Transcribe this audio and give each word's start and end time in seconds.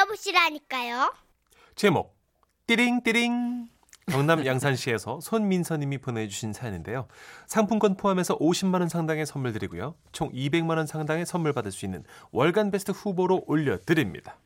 들어보시라니까요. 0.00 1.12
제목 1.74 2.16
띠링띠링 2.66 3.68
경남 4.10 4.44
양산시에서 4.44 5.20
손민서님이 5.20 5.98
보내주신 5.98 6.52
사연인데요. 6.52 7.06
상품권 7.46 7.96
포함해서 7.96 8.38
50만 8.38 8.80
원 8.80 8.88
상당의 8.88 9.26
선물 9.26 9.52
드리고요. 9.52 9.94
총 10.12 10.30
200만 10.32 10.76
원 10.76 10.86
상당의 10.86 11.26
선물 11.26 11.52
받을 11.52 11.70
수 11.70 11.84
있는 11.84 12.04
월간 12.32 12.70
베스트 12.70 12.90
후보로 12.92 13.44
올려드립니다. 13.46 14.36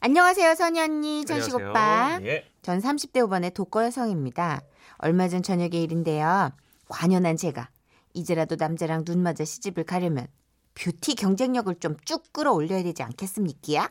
안녕하세요, 0.00 0.54
선희 0.54 0.80
언니, 0.80 1.24
천식 1.24 1.54
안녕하세요. 1.54 1.70
오빠. 1.70 2.20
예. 2.24 2.44
전 2.62 2.78
30대 2.80 3.20
후반의 3.20 3.52
독거 3.52 3.84
여성입니다. 3.84 4.60
얼마 4.98 5.28
전 5.28 5.42
저녁의 5.42 5.82
일인데요. 5.82 6.50
관연한 6.88 7.36
제가 7.36 7.70
이제라도 8.14 8.56
남자랑 8.56 9.04
눈 9.04 9.22
맞아 9.22 9.44
시집을 9.44 9.84
가려면 9.84 10.26
뷰티 10.74 11.14
경쟁력을 11.16 11.74
좀 11.80 11.96
쭉 12.04 12.32
끌어올려야 12.32 12.82
되지 12.82 13.02
않겠습니까? 13.02 13.90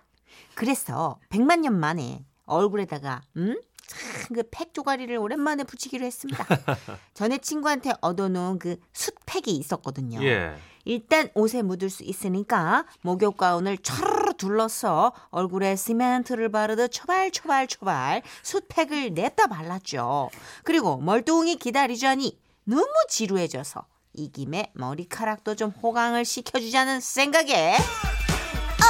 그래서 0.56 1.20
100만 1.30 1.60
년 1.60 1.80
만에 1.80 2.26
얼굴에다가 2.46 3.22
음? 3.38 3.60
참그 3.88 4.50
팩 4.52 4.74
조가리를 4.74 5.16
오랜만에 5.18 5.64
붙이기로 5.64 6.06
했습니다. 6.06 6.46
전에 7.14 7.38
친구한테 7.38 7.94
얻어놓은 8.02 8.60
그 8.60 8.78
숯팩이 8.94 9.56
있었거든요. 9.56 10.24
예. 10.24 10.56
일단 10.84 11.30
옷에 11.34 11.62
묻을 11.62 11.90
수 11.90 12.04
있으니까 12.04 12.86
목욕 13.02 13.38
가운을 13.38 13.78
차르르 13.80 14.34
둘러서 14.34 15.12
얼굴에 15.32 15.76
시멘트를 15.76 16.50
바르듯 16.50 16.92
초발초발초발 16.92 18.24
숯팩을 18.44 19.14
냈다 19.14 19.48
발랐죠. 19.48 20.30
그리고 20.64 20.98
멀뚱히 20.98 21.58
기다리자니 21.58 22.40
너무 22.64 22.88
지루해져서 23.10 23.86
이 24.14 24.32
김에 24.32 24.72
머리카락도 24.74 25.56
좀 25.56 25.72
호강을 25.72 26.24
시켜주자는 26.24 27.02
생각에 27.02 27.78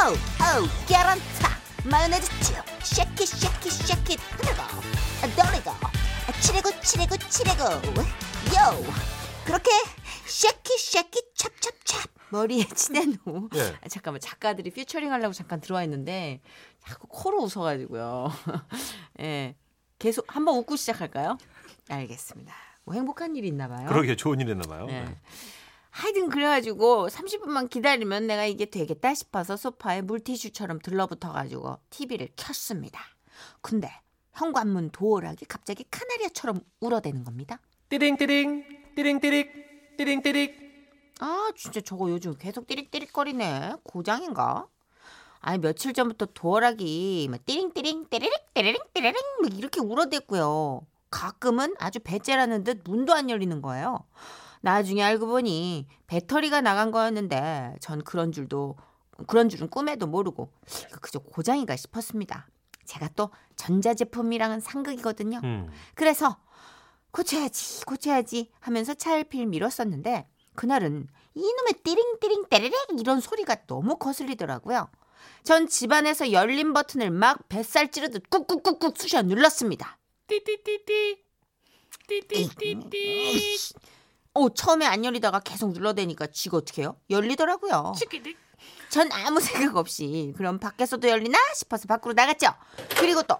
어우 0.07 0.67
깨란타 0.87 1.57
마요네즈 1.83 2.27
쭉 2.39 2.55
쉐킷 2.81 3.27
쉐킷 3.27 3.71
쉐킷 3.73 4.19
흐르고 4.39 4.61
돌리고 5.35 5.71
치레고 6.41 6.81
치레고 6.81 7.17
치레고 7.29 7.63
요 7.65 8.93
그렇게 9.43 9.69
쉐킷 10.25 10.79
쉐킷 10.79 11.35
찹찹찹 11.35 12.01
머리에 12.29 12.63
후 13.25 13.49
예. 13.55 13.75
아, 13.81 13.89
잠깐만 13.89 14.21
작가들이 14.21 14.69
퓨처링 14.71 15.11
하려고 15.11 15.33
잠깐 15.33 15.59
들어와 15.59 15.83
있는데 15.83 16.39
자꾸 16.85 17.07
코로 17.07 17.41
웃어가지고요. 17.43 18.31
예, 19.19 19.55
계속 19.99 20.33
한번 20.33 20.57
웃고 20.57 20.77
시작할까요? 20.77 21.37
알겠습니다. 21.89 22.53
뭐 22.85 22.95
행복한 22.95 23.35
일이 23.35 23.47
있나 23.49 23.67
봐요. 23.67 23.87
그러게 23.89 24.15
좋은 24.15 24.39
일 24.39 24.49
했나 24.49 24.63
봐요. 24.67 24.85
네. 24.85 25.05
네. 25.97 26.01
하여튼 26.01 26.29
그래가지고 26.29 27.07
30분만 27.07 27.69
기다리면 27.69 28.27
내가 28.27 28.45
이게 28.45 28.65
되겠다 28.65 29.13
싶어서 29.15 29.57
소파에 29.57 30.01
물티슈처럼 30.01 30.79
들러붙어가지고 30.79 31.79
TV를 31.89 32.29
켰습니다. 32.35 33.01
근데 33.61 33.89
현관문 34.33 34.91
도어락이 34.91 35.45
갑자기 35.45 35.83
카나리아처럼 35.89 36.59
울어대는 36.79 37.23
겁니다. 37.23 37.59
띠링띠링 37.89 38.93
띠링띠릭 38.95 39.97
띠링띠릭 39.97 40.67
아 41.19 41.49
진짜 41.55 41.81
저거 41.81 42.11
요즘 42.11 42.37
계속 42.37 42.67
띠릭띠릭거리네. 42.67 43.77
고장인가? 43.83 44.67
아니 45.39 45.59
며칠 45.59 45.93
전부터 45.93 46.27
도어락이 46.27 47.27
막 47.31 47.43
띠링띠링 47.45 48.05
띠리릭 48.09 48.53
띠리링 48.53 48.81
띠리링 48.93 49.21
막 49.41 49.57
이렇게 49.57 49.79
울어댔고요. 49.79 50.81
가끔은 51.09 51.73
아주 51.79 51.99
배째라는 51.99 52.63
듯 52.63 52.81
문도 52.83 53.13
안 53.13 53.31
열리는 53.31 53.61
거예요. 53.61 54.03
나중에 54.67 55.01
알고 55.01 55.27
보니 55.27 55.87
배터리가 56.07 56.59
나간 56.59 56.91
거였는데 56.91 57.77
전 57.79 58.03
그런 58.03 58.33
줄도 58.33 58.75
그런 59.25 59.47
줄은 59.47 59.69
꿈에도 59.69 60.07
모르고 60.07 60.51
이거 60.89 60.99
그저 60.99 61.19
고장인가 61.19 61.77
싶었습니다. 61.77 62.49
제가 62.83 63.07
또 63.15 63.29
전자제품이랑은 63.55 64.59
상극이거든요. 64.59 65.39
음. 65.45 65.69
그래서 65.95 66.37
고쳐야지 67.11 67.85
고쳐야지 67.85 68.51
하면서 68.59 68.93
차일피일 68.93 69.47
미뤘었는데 69.47 70.27
그날은 70.55 71.07
이놈의 71.33 71.73
띠링띠링 71.85 72.49
때레렉 72.49 72.87
이런 72.99 73.21
소리가 73.21 73.67
너무 73.67 73.95
거슬리더라고요. 73.97 74.89
전 75.43 75.69
집안에서 75.69 76.33
열린 76.33 76.73
버튼을 76.73 77.09
막 77.09 77.47
뱃살 77.47 77.89
찌르듯 77.89 78.29
꾹꾹꾹꾹 78.29 78.93
쑤셔 78.97 79.21
눌렀습니다. 79.21 79.97
띠띠띠띠 80.27 81.23
띠띠띠띠 82.09 83.96
어 84.37 84.49
처음에 84.49 84.85
안 84.85 85.03
열리다가 85.03 85.39
계속 85.39 85.71
눌러대니까 85.71 86.27
쥐가 86.27 86.57
어떻게 86.57 86.83
해요? 86.83 86.95
열리더라고요. 87.09 87.93
전 88.89 89.11
아무 89.11 89.39
생각 89.39 89.75
없이 89.77 90.33
그럼 90.37 90.59
밖에서도 90.59 91.07
열리나 91.09 91.37
싶어서 91.55 91.87
밖으로 91.87 92.13
나갔죠. 92.13 92.47
그리고 92.99 93.23
또 93.23 93.37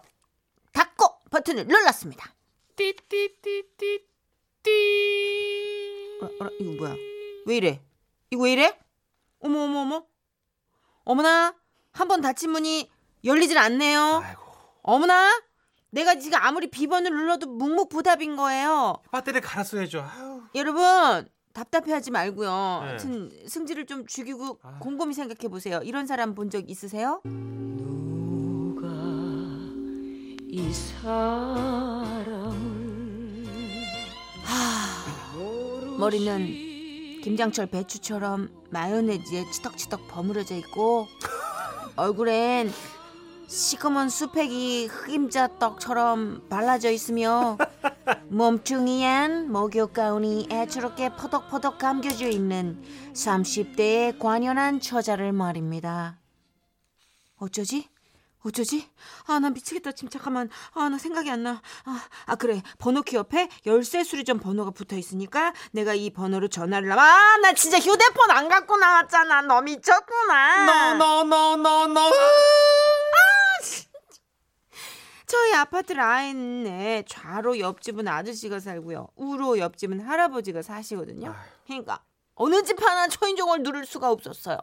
닫고 0.73 1.21
버튼을 1.29 1.67
눌렀습니다. 1.67 2.33
띠띠띠띠띠 2.75 4.09
어, 6.21 6.25
어, 6.25 6.49
이거 6.59 6.71
뭐야? 6.77 6.95
왜 7.45 7.57
이래? 7.57 7.81
이거 8.31 8.43
왜 8.43 8.53
이래? 8.53 8.79
어머 9.39 9.63
어머 9.65 9.81
어머. 9.81 10.03
어머나 11.05 11.53
한 11.93 12.07
번 12.07 12.21
닫힌 12.21 12.51
문이 12.51 12.89
열리질 13.23 13.57
않네요. 13.57 14.21
아이고 14.23 14.41
어머나 14.83 15.41
내가 15.91 16.15
지금 16.19 16.37
아무리 16.41 16.69
비번을 16.69 17.09
눌러도 17.11 17.47
묵묵부답인 17.47 18.35
거예요. 18.35 19.01
배터리 19.11 19.39
갈았어야죠. 19.41 20.01
아유. 20.01 20.36
여러분 20.57 21.27
답답해하지 21.53 22.11
말고요. 22.11 22.49
네. 22.49 22.87
하여튼 22.87 23.31
승질을 23.47 23.85
좀 23.85 24.05
죽이고 24.05 24.59
아. 24.63 24.77
곰곰이 24.79 25.13
생각해 25.13 25.47
보세요. 25.49 25.79
이런 25.83 26.05
사람 26.07 26.35
본 26.35 26.49
적 26.49 26.69
있으세요? 26.69 27.21
누가 27.23 28.87
이 30.49 30.71
사람을 30.73 32.27
머리는 35.99 37.21
김장철 37.23 37.65
배추처럼 37.67 38.49
마요네즈에 38.69 39.49
치덕치덕 39.51 40.07
버무려져 40.07 40.55
있고 40.55 41.07
얼굴엔 41.95 42.71
시커먼 43.47 44.09
수팩이 44.09 44.87
흑임자 44.87 45.57
떡처럼 45.57 46.47
발라져 46.49 46.91
있으며 46.91 47.57
몸뚱이엔 48.27 49.49
목욕 49.49 49.93
가운이 49.93 50.49
애처롭게 50.51 51.15
퍼덕퍼덕 51.15 51.77
감겨져 51.77 52.27
있는 52.27 52.83
30대의 53.13 54.19
관연한 54.19 54.81
처자를 54.81 55.31
말입니다. 55.31 56.19
어쩌지? 57.37 57.87
어쩌지? 58.43 58.89
아, 59.25 59.39
나 59.39 59.49
미치겠다. 59.49 59.93
지금 59.93 60.09
잠깐만. 60.09 60.49
아, 60.73 60.89
나 60.89 60.97
생각이 60.97 61.29
안 61.29 61.43
나. 61.43 61.61
아, 61.85 62.03
아 62.25 62.35
그래. 62.35 62.61
번호키 62.79 63.15
옆에 63.15 63.49
열쇠 63.65 64.03
수리점 64.03 64.39
번호가 64.39 64.71
붙어 64.71 64.95
있으니까 64.97 65.53
내가 65.71 65.93
이 65.93 66.09
번호로 66.09 66.47
전화를 66.49 66.91
하면 66.91 67.03
아, 67.03 67.37
나 67.37 67.53
진짜 67.53 67.77
휴대폰 67.79 68.31
안 68.31 68.47
갖고 68.47 68.77
나왔잖아. 68.77 69.41
너 69.43 69.61
미쳤구나. 69.61 70.65
저희 72.09 72.96
아파트 75.57 75.93
라인에 75.93 77.03
좌로 77.07 77.59
옆집은 77.59 78.07
아저씨가 78.07 78.59
살고요. 78.59 79.09
우로 79.15 79.59
옆집은 79.59 79.99
할아버지가 79.99 80.61
사시거든요. 80.61 81.35
그러니까 81.65 82.01
어느 82.39 82.61
집 82.63 82.81
하나 82.81 83.07
초인종을 83.07 83.63
누를 83.63 83.85
수가 83.85 84.11
없었어요. 84.11 84.59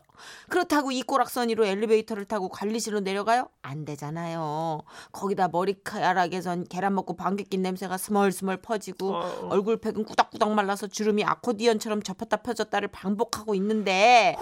그렇다고 0.48 0.92
이 0.92 1.02
꼬락서니로 1.02 1.66
엘리베이터를 1.66 2.24
타고 2.24 2.48
관리실로 2.48 3.00
내려가요? 3.00 3.48
안 3.62 3.84
되잖아요. 3.84 4.82
거기다 5.10 5.48
머리카락에선 5.48 6.64
계란 6.68 6.94
먹고 6.94 7.16
방귀 7.16 7.44
낀 7.44 7.62
냄새가 7.62 7.98
스멀스멀 7.98 8.58
퍼지고 8.58 9.16
어. 9.16 9.48
얼굴팩은 9.50 10.04
꾸덕꾸덕 10.04 10.52
말라서 10.52 10.86
주름이 10.86 11.24
아코디언처럼 11.24 12.02
접혔다 12.04 12.38
펴졌다를 12.38 12.88
반복하고 12.88 13.56
있는데 13.56 14.36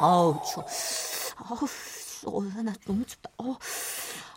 어우 0.00 0.40
추워. 0.44 0.66
어우 1.50 2.36
어, 2.36 2.62
나 2.62 2.74
너무 2.84 3.06
춥다. 3.06 3.30
어. 3.38 3.56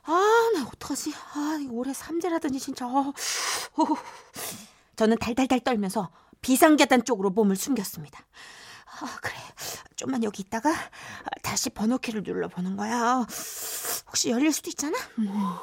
아, 0.05 0.51
나 0.53 0.63
어떡하지? 0.67 1.13
아, 1.33 1.59
올해 1.71 1.93
삼재라더니 1.93 2.59
진짜. 2.59 2.85
어. 2.87 2.99
어. 3.09 3.85
저는 4.95 5.17
달달달 5.17 5.59
떨면서 5.61 6.11
비상계단 6.41 7.05
쪽으로 7.05 7.29
몸을 7.29 7.55
숨겼습니다. 7.55 8.25
아, 9.01 9.17
그래. 9.21 9.35
좀만 9.95 10.23
여기 10.23 10.41
있다가 10.41 10.73
다시 11.41 11.69
번호키를 11.69 12.23
눌러보는 12.23 12.75
거야. 12.75 13.25
혹시 14.07 14.29
열릴 14.29 14.51
수도 14.51 14.69
있잖아? 14.69 14.97
음. 15.19 15.27
어. 15.29 15.59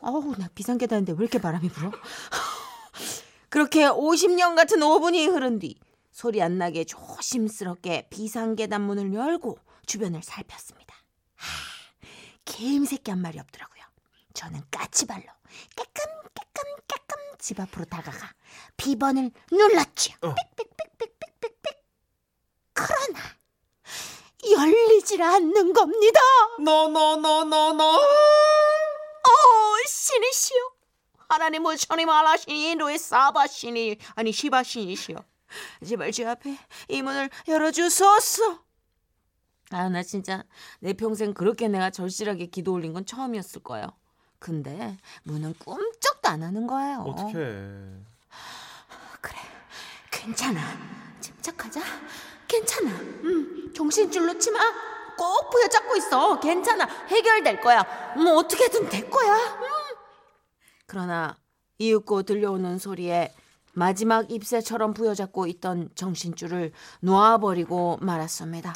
어우, 0.00 0.34
나 0.36 0.48
비상계단인데 0.54 1.12
왜 1.12 1.18
이렇게 1.20 1.38
바람이 1.38 1.68
불어? 1.68 1.90
그렇게 3.48 3.86
50년 3.86 4.54
같은 4.54 4.80
5분이 4.80 5.28
흐른 5.30 5.58
뒤 5.58 5.78
소리 6.10 6.42
안 6.42 6.58
나게 6.58 6.84
조심스럽게 6.84 8.08
비상계단 8.10 8.82
문을 8.82 9.14
열고 9.14 9.58
주변을 9.86 10.22
살폈습니다. 10.22 10.94
하, 12.46 12.52
개미새끼 12.52 13.10
한 13.10 13.20
마리 13.20 13.38
없더라고요. 13.38 13.82
저는 14.34 14.62
까치발로 14.70 15.24
깨끔깨끔깨끔 15.76 17.16
집 17.38 17.60
앞으로 17.60 17.84
다가가 17.86 18.32
비번을 18.76 19.30
눌렀죠. 19.50 20.14
어. 20.22 20.34
삑삑삑삑삑삑삑. 20.34 21.84
그러나 22.72 23.20
열리지 24.50 24.96
보이질 25.06 25.22
않는 25.22 25.72
겁니다. 25.72 26.20
노노노노노. 26.58 27.84
오 27.84 29.76
신이시여 29.88 30.58
하나님은 31.28 31.76
천이 31.76 32.04
말하시니 32.04 32.70
인도의 32.72 32.98
사바시니 32.98 33.96
아니 34.14 34.32
시바신이시여 34.32 35.16
제발 35.86 36.12
제 36.12 36.26
앞에 36.26 36.56
이 36.88 37.02
문을 37.02 37.30
열어주소서 37.48 38.65
아 39.70 39.88
나 39.88 40.02
진짜 40.02 40.44
내 40.80 40.92
평생 40.92 41.34
그렇게 41.34 41.68
내가 41.68 41.90
절실하게 41.90 42.46
기도 42.46 42.72
올린 42.72 42.92
건 42.92 43.04
처음이었을 43.04 43.62
거예요. 43.62 43.88
근데 44.38 44.96
문은 45.24 45.54
꿈쩍도 45.58 46.28
안 46.28 46.42
하는 46.42 46.66
거예요. 46.66 46.98
어떻게? 47.00 47.32
그래 49.20 49.38
괜찮아. 50.10 50.60
침착하자. 51.20 51.80
괜찮아. 52.46 52.90
음 52.90 53.72
정신줄 53.74 54.26
놓지 54.26 54.50
마꼭 54.52 55.50
부여잡고 55.50 55.96
있어. 55.96 56.38
괜찮아. 56.40 56.84
해결될 57.08 57.60
거야. 57.60 57.84
뭐 58.16 58.36
어떻게든 58.36 58.88
될 58.88 59.10
거야. 59.10 59.34
음. 59.34 59.96
그러나 60.86 61.36
이윽고 61.78 62.22
들려오는 62.22 62.78
소리에 62.78 63.32
마지막 63.72 64.30
잎새처럼 64.30 64.94
부여잡고 64.94 65.46
있던 65.48 65.90
정신줄을 65.94 66.72
놓아버리고 67.00 67.98
말았습니다 68.00 68.72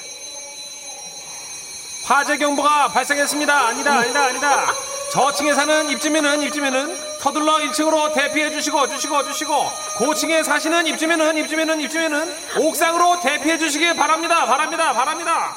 화재 2.10 2.36
경보가 2.38 2.88
발생했습니다. 2.88 3.54
아니다, 3.68 3.98
아니다, 3.98 4.24
아니다. 4.24 4.66
저층에 5.12 5.54
사는 5.54 5.88
입주민은 5.90 6.42
입주민은 6.42 6.92
서둘러 7.20 7.58
1층으로 7.58 8.12
대피해 8.12 8.50
주시고 8.50 8.88
주시고 8.88 9.22
주시고 9.22 9.52
고층에 9.98 10.42
사시는 10.42 10.88
입주민은 10.88 11.36
입주민은 11.36 11.80
입주민은 11.80 12.28
옥상으로 12.66 13.20
대피해 13.20 13.58
주시기 13.58 13.94
바랍니다. 13.94 14.44
바랍니다. 14.44 14.92
바랍니다. 14.92 15.54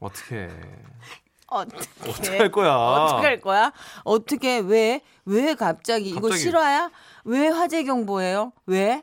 어떻게 0.00 0.48
어떻게 1.46 1.86
어떻게 2.08 2.38
할 2.38 2.50
거야? 2.50 2.74
어떻게 2.74 3.26
할 3.26 3.40
거야? 3.42 3.72
어떻게 4.04 4.58
왜? 4.60 5.02
왜 5.26 5.54
갑자기 5.54 6.08
이거 6.08 6.22
갑자기. 6.22 6.40
실화야? 6.40 6.90
왜 7.24 7.48
화재 7.48 7.84
경보예요? 7.84 8.52
왜? 8.66 9.02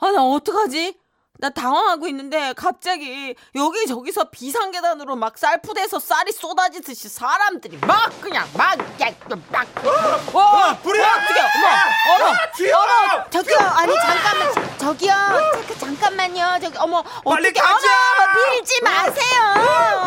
아 0.00 0.10
나 0.10 0.24
어떡하지? 0.24 0.98
나 1.40 1.50
당황하고 1.50 2.08
있는데 2.08 2.52
갑자기 2.54 3.34
여기저기서 3.54 4.30
비상계단으로 4.30 5.14
막 5.14 5.38
쌀푸대에서 5.38 6.00
쌀이 6.00 6.32
쏟아지듯이 6.32 7.08
사람들이 7.08 7.78
막 7.78 8.10
그냥 8.20 8.48
막막 8.54 10.34
와, 10.34 10.76
불이야! 10.78 11.14
어떻게 11.14 11.40
어머 11.40 12.26
어머 12.26 12.36
뒤에 12.56 12.72
어머 12.72 13.30
저기요. 13.30 13.56
아니 13.58 13.94
잠깐만. 13.94 14.78
저기요. 14.78 15.12
잠깐, 15.12 15.78
잠깐만요. 15.78 16.58
저기 16.60 16.76
어머 16.78 17.02
빨리 17.02 17.48
어떻게 17.48 17.60
가자! 17.60 17.86
어머 18.24 18.50
밀지 18.50 18.82
마세요. 18.82 19.40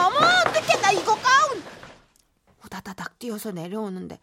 어머 0.07 0.18
어떻게 0.45 0.81
나 0.81 0.92
이거 0.92 1.16
가운. 1.16 1.63
다다닥 2.69 3.19
뛰어서 3.19 3.51
내려오는데 3.51 4.19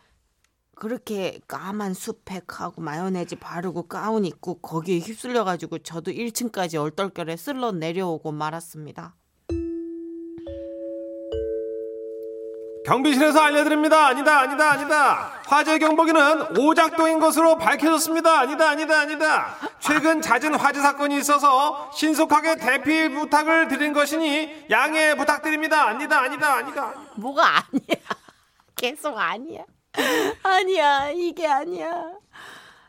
그렇게 0.79 1.41
까만 1.49 1.93
수팩하고 1.93 2.81
마요네즈 2.81 3.37
바르고 3.37 3.89
가운 3.89 4.25
입고 4.25 4.61
거기에 4.61 5.01
휩쓸려가지고 5.01 5.81
저도 5.81 6.13
1층까지 6.13 6.81
얼떨결에 6.81 7.37
쓸러 7.37 7.73
내려오고 7.73 8.31
말았습니다. 8.31 9.17
경비실에서 12.87 13.41
알려드립니다. 13.41 14.07
아니다, 14.07 14.39
아니다, 14.39 14.71
아니다. 14.71 15.33
화재 15.47 15.79
경보기는 15.79 16.57
오작동인 16.59 17.19
것으로 17.19 17.59
밝혀졌습니다. 17.59 18.39
아니다, 18.39 18.71
아니다, 18.71 19.01
아니다. 19.01 19.57
최근 19.81 20.23
잦은 20.23 20.55
화재 20.55 20.81
사건이 20.81 21.19
있어서 21.19 21.91
신속하게 21.93 22.57
대피 22.57 23.09
부탁을 23.11 23.69
드린 23.69 23.93
것이니 23.93 24.67
양해 24.71 25.17
부탁드립니다. 25.17 25.89
아니다, 25.89 26.21
아니다, 26.21 26.55
아니다. 26.55 26.95
뭐가 27.17 27.47
아니야. 27.49 28.01
계속 28.75 29.19
아니야. 29.19 29.65
아니야. 30.43 31.11
이게 31.11 31.47
아니야. 31.47 32.13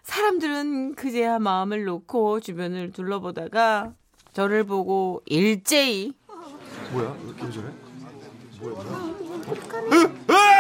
사람들은 0.03 0.95
그제야 0.95 1.37
마음을 1.39 1.85
놓고 1.85 2.39
주변을 2.39 2.91
둘러보다가 2.93 3.93
저를 4.33 4.63
보고 4.63 5.21
일제히 5.25 6.13
뭐야? 6.91 7.15
왜 7.43 7.51
저래? 7.51 7.67
뭐야, 8.59 8.73
뭐야? 8.73 8.89
어, 8.89 10.58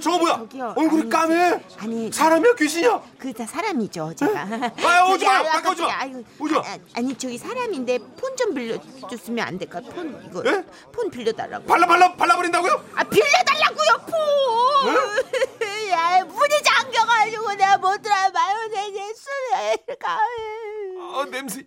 저거 0.00 0.18
뭐야? 0.18 0.36
저기요. 0.38 0.74
얼굴이 0.76 1.02
아니, 1.02 1.10
까매? 1.10 1.64
아니 1.78 2.12
사람이야, 2.12 2.54
귀신이야? 2.54 3.02
그 3.18 3.32
다 3.32 3.46
사람이죠 3.46 4.14
제가. 4.14 4.40
아, 4.42 5.04
오지 5.10 5.24
저기, 5.24 5.24
마, 5.24 5.32
아유, 5.38 5.44
가까이 5.44 5.72
오지 5.72 5.82
마. 5.82 5.88
아이고, 6.00 6.24
오지 6.40 6.54
마. 6.54 6.60
아, 6.60 6.78
아니 6.94 7.16
저기 7.18 7.38
사람인데 7.38 7.98
폰 7.98 8.34
좀 8.36 8.52
빌려줬으면 8.54 9.46
안 9.46 9.58
될까? 9.58 9.80
폰 9.80 10.24
이거 10.26 10.42
예? 10.46 10.64
폰 10.92 11.10
빌려달라고. 11.10 11.64
발라, 11.66 11.86
발라, 11.86 12.14
발라버린다고요? 12.16 12.84
아 12.94 13.04
빌려달라고요 13.04 14.06
폰. 14.06 14.94
야 15.90 16.24
문이 16.24 16.54
잠겨가지고 16.64 17.54
내가 17.54 17.78
못 17.78 18.02
들어 18.02 18.14
마요네즈 18.32 18.98
술을 19.14 19.96
가. 19.98 20.18
아, 20.18 21.24
냄새. 21.30 21.66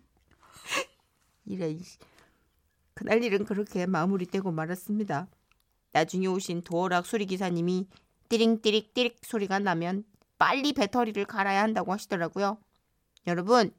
이래. 1.46 1.78
그날 2.94 3.24
일은 3.24 3.46
그렇게 3.46 3.86
마무리되고 3.86 4.52
말았습니다. 4.52 5.28
나중에 5.98 6.28
오신 6.28 6.62
도어락 6.62 7.08
수리기사님이 7.08 7.88
띠링띠릭띠릭 8.30 9.18
소리가 9.24 9.58
나면 9.58 10.04
빨리 10.38 10.74
배터리를 10.74 11.26
갈아야 11.26 11.64
한다고 11.64 11.92
하시더라고요. 11.92 12.60
여러분, 13.26 13.72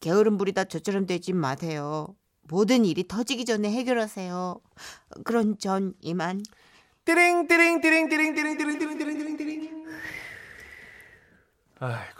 게으름 0.00 0.38
부리다 0.38 0.64
저처럼 0.64 1.04
되지 1.04 1.34
마세요. 1.34 2.16
모든 2.44 2.86
일이 2.86 3.06
터지기 3.06 3.44
전에 3.44 3.70
해결하세요. 3.70 4.58
그런 5.24 5.58
전 5.58 5.92
이만. 6.00 6.42
띠링, 7.04 7.46
띠링, 7.46 7.80
띠링, 7.82 8.08
띠링, 8.08 8.34
띠링, 8.34 8.56
띠링, 8.56 8.78
띠링, 8.78 8.98
띠링, 8.98 9.18
띠링, 9.18 9.36
띠링. 9.36 9.86
아이고. 11.80 12.17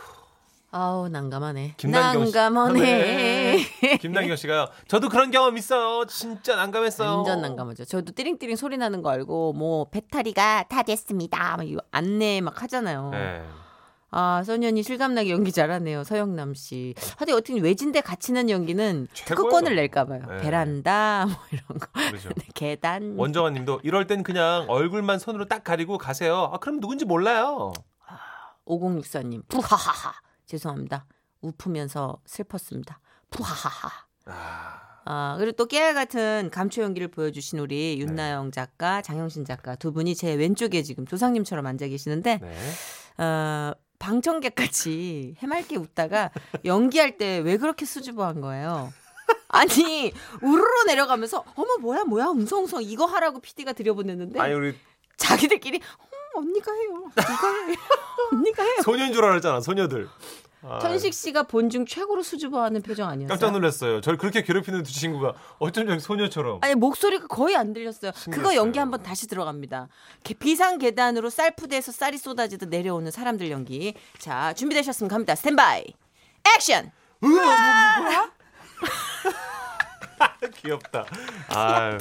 아우 0.70 1.08
난감하네. 1.08 1.74
김남경 1.78 2.26
씨. 2.26 2.32
난감하네. 2.32 2.80
네. 2.80 3.96
김남경 4.00 4.36
씨가요. 4.36 4.68
저도 4.86 5.08
그런 5.08 5.30
경험 5.30 5.56
있어요. 5.56 6.04
진짜 6.06 6.56
난감했어요. 6.56 7.16
완전 7.16 7.40
난감하죠. 7.40 7.86
저도 7.86 8.12
띠링띠링 8.12 8.56
소리 8.56 8.76
나는 8.76 9.00
거 9.02 9.08
알고 9.10 9.54
뭐 9.54 9.88
배터리가 9.88 10.64
다 10.68 10.82
됐습니다. 10.82 11.56
막 11.56 11.66
안내 11.90 12.42
막 12.42 12.62
하잖아요. 12.62 13.10
네. 13.10 13.42
아 14.10 14.42
소년이 14.44 14.82
실감나게 14.82 15.30
연기 15.30 15.52
잘하네요. 15.52 16.04
서영남 16.04 16.52
씨. 16.54 16.94
하여튼 17.16 17.34
어떻게 17.34 17.58
외진데 17.60 18.02
갇히는 18.02 18.50
연기는. 18.50 19.08
특허권을 19.14 19.74
낼까 19.74 20.04
봐요. 20.04 20.20
네. 20.28 20.36
베란다 20.38 21.26
뭐 21.26 21.36
이런 21.50 21.78
거. 21.78 21.86
그렇죠. 21.92 22.28
계단. 22.54 23.14
원정환 23.16 23.54
님도 23.54 23.80
이럴 23.84 24.06
땐 24.06 24.22
그냥 24.22 24.66
얼굴만 24.68 25.18
손으로 25.18 25.46
딱 25.46 25.64
가리고 25.64 25.96
가세요. 25.96 26.50
아, 26.52 26.58
그럼 26.58 26.80
누군지 26.80 27.06
몰라요. 27.06 27.72
5064님. 28.66 29.48
푸하하하. 29.48 30.12
죄송합니다. 30.48 31.06
웃으면서 31.40 32.20
슬펐습니다. 32.26 33.00
푸하하하. 33.30 33.88
아, 34.26 34.80
아, 35.04 35.36
그리고 35.38 35.52
또 35.52 35.66
깨알 35.66 35.94
같은 35.94 36.50
감초 36.50 36.82
연기를 36.82 37.08
보여주신 37.08 37.60
우리 37.60 37.98
윤나영 38.00 38.50
작가, 38.50 39.00
장영신 39.02 39.44
작가 39.44 39.76
두 39.76 39.92
분이 39.92 40.16
제 40.16 40.34
왼쪽에 40.34 40.82
지금 40.82 41.06
조상님처럼 41.06 41.64
앉아 41.66 41.86
계시는데, 41.86 42.40
네. 42.42 43.22
어, 43.24 43.72
방청객 44.00 44.54
같이 44.54 45.34
해맑게 45.38 45.76
웃다가 45.76 46.30
연기할 46.64 47.18
때 47.18 47.38
왜 47.40 47.56
그렇게 47.56 47.84
수줍어한 47.84 48.40
거예요? 48.40 48.92
아니 49.48 50.12
우르르 50.40 50.84
내려가면서 50.86 51.44
어머 51.56 51.76
뭐야 51.78 52.04
뭐야 52.04 52.26
웅성웅성 52.26 52.82
이거 52.84 53.06
하라고 53.06 53.40
PD가 53.40 53.72
들여보냈는데 53.72 54.38
아니 54.38 54.54
우리 54.54 54.74
자기들끼리 55.16 55.78
어, 55.98 56.07
언니가 56.38 56.72
해요 56.72 57.04
누가 57.14 57.66
해 57.66 57.74
언니가 58.32 58.62
해요 58.62 58.74
소녀인 58.82 59.12
줄 59.12 59.24
알았잖아. 59.24 59.60
소녀들. 59.60 60.08
아, 60.60 60.80
천식 60.80 61.14
씨가 61.14 61.44
본중 61.44 61.86
최고로 61.86 62.20
수줍어하는 62.24 62.82
표정 62.82 63.08
아니었어요? 63.08 63.28
깜짝 63.28 63.52
놀랐어요. 63.52 64.00
저를 64.00 64.18
그렇게 64.18 64.42
괴롭히는 64.42 64.82
두 64.82 64.92
친구가 64.92 65.34
어쩜 65.60 65.84
저렇게 65.86 66.00
소녀처럼. 66.00 66.58
아니 66.62 66.74
목소리가 66.74 67.28
거의 67.28 67.54
안 67.56 67.72
들렸어요. 67.72 68.10
그거 68.10 68.20
신기했어요. 68.32 68.56
연기 68.58 68.78
한번 68.80 69.00
다시 69.04 69.28
들어갑니다. 69.28 69.86
개- 70.24 70.34
비상 70.34 70.78
계단으로 70.78 71.30
쌀푸대에서 71.30 71.92
쌀이 71.92 72.18
쏟아지듯 72.18 72.68
내려오는 72.70 73.08
사람들 73.10 73.50
연기. 73.52 73.94
자 74.18 74.52
준비되셨으면 74.54 75.08
갑니다. 75.08 75.36
스탠바이. 75.36 75.84
액션. 76.56 76.90
귀엽다. 80.56 81.04
아, 81.48 81.98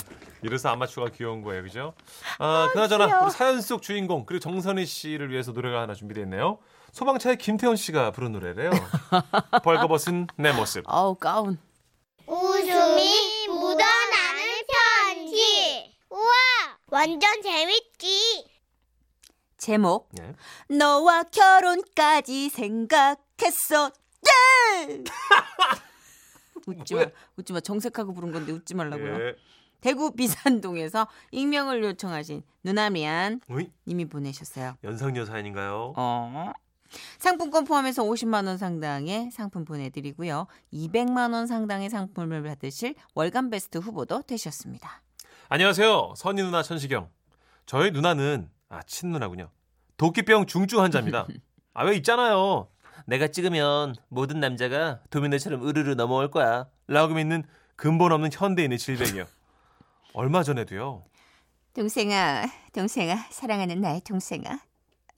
이래서 0.48 0.70
아마추어가 0.70 1.12
귀여운 1.12 1.42
거예요, 1.42 1.64
그죠? 1.64 1.94
아, 2.40 2.70
그나저나 2.74 3.06
귀여워. 3.08 3.24
우리 3.26 3.32
사연 3.32 3.62
속 3.62 3.82
주인공 3.82 4.26
그리고 4.26 4.40
정선희 4.40 4.86
씨를 4.86 5.30
위해서 5.30 5.52
노래가 5.52 5.82
하나 5.82 5.94
준비되어 5.94 6.24
있네요. 6.24 6.60
소방차의 6.94 7.38
김태원 7.38 7.76
씨가 7.76 8.12
부른 8.12 8.32
노래래요. 8.32 8.72
벌거벗은 9.64 10.28
내 10.38 10.52
모습. 10.54 10.84
어우 10.88 11.16
가운. 11.16 11.60
웃음이 12.26 13.48
묻어나는 13.50 14.44
편지. 15.06 15.96
우와, 16.10 16.32
완전 16.88 17.42
재밌지. 17.42 18.46
제목 19.58 20.10
네. 20.14 20.34
너와 20.70 21.24
결혼까지 21.24 22.50
생각했어. 22.50 23.92
예! 24.88 25.04
웃지 26.68 26.94
마. 26.96 27.00
왜? 27.02 27.12
웃지 27.38 27.54
마. 27.54 27.60
정색하고 27.60 28.14
부른 28.14 28.32
건데 28.32 28.52
웃지 28.52 28.76
말라고요. 28.76 29.28
예. 29.28 29.36
대구 29.88 30.12
비산동에서 30.12 31.08
익명을 31.32 31.82
요청하신 31.82 32.44
누나 32.62 32.90
미안 32.90 33.40
어이? 33.50 33.72
님이 33.88 34.04
보내셨어요. 34.04 34.76
연상녀 34.84 35.24
사연인가요? 35.24 35.94
어. 35.96 36.52
상품권 37.20 37.64
포함해서 37.64 38.04
50만 38.04 38.48
원 38.48 38.58
상당의 38.58 39.32
상품 39.32 39.64
보내드리고요. 39.64 40.48
200만 40.74 41.32
원 41.32 41.48
상당의 41.48 41.90
상품을 41.90 42.44
받으실 42.44 42.96
월간 43.16 43.50
베스트 43.50 43.78
후보도 43.78 44.24
되셨습니다. 44.24 45.02
안녕하세요. 45.48 46.16
선희 46.18 46.44
누나 46.44 46.64
천시경. 46.64 47.08
저희 47.66 47.92
누나는 47.92 48.50
아 48.68 48.84
친누나군요. 48.84 49.50
도끼병 49.96 50.48
중증 50.48 50.82
환자입니다. 50.82 51.28
아 51.74 51.86
왜 51.86 51.96
있잖아요. 51.96 52.68
내가 53.06 53.30
찍으면 53.30 53.96
모든 54.10 54.42
남자가 54.42 55.00
도미노처럼 55.12 55.66
으르르 55.66 55.94
넘어올 55.94 56.30
거야. 56.30 56.68
라고 56.88 57.14
믿는 57.14 57.44
근본 57.78 58.12
없는 58.12 58.32
현대인의 58.34 58.80
질병이요. 58.80 59.28
얼마 60.18 60.42
전에도요. 60.42 61.06
동생아, 61.76 62.44
동생아, 62.74 63.16
사랑하는 63.30 63.82
나의 63.82 64.02
동생아. 64.02 64.60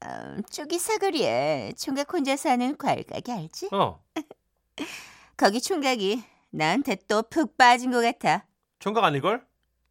음, 0.03 0.41
저기 0.49 0.77
사거리에 0.77 1.71
총각 1.77 2.11
혼자 2.13 2.35
사는 2.35 2.75
과일 2.77 3.03
가게 3.05 3.31
알지? 3.31 3.69
어 3.71 4.03
거기 5.37 5.61
총각이 5.61 6.21
나한테 6.49 6.95
또 7.07 7.21
푹 7.21 7.55
빠진 7.55 7.91
것 7.91 8.01
같아. 8.01 8.45
총각 8.79 9.05
아닐걸? 9.05 9.45